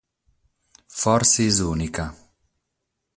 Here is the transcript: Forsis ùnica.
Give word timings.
Forsis 0.99 1.57
ùnica. 1.71 2.05